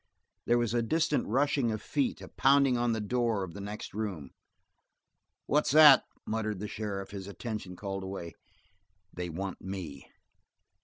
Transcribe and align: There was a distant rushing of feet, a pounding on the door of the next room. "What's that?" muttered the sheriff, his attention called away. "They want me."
There 0.47 0.57
was 0.57 0.73
a 0.73 0.81
distant 0.81 1.27
rushing 1.27 1.71
of 1.71 1.79
feet, 1.79 2.21
a 2.21 2.27
pounding 2.27 2.75
on 2.75 2.91
the 2.91 2.99
door 2.99 3.43
of 3.43 3.53
the 3.53 3.61
next 3.61 3.93
room. 3.93 4.31
"What's 5.45 5.69
that?" 5.73 6.05
muttered 6.25 6.57
the 6.57 6.67
sheriff, 6.67 7.11
his 7.11 7.27
attention 7.27 7.75
called 7.75 8.01
away. 8.01 8.33
"They 9.13 9.29
want 9.29 9.61
me." 9.61 10.07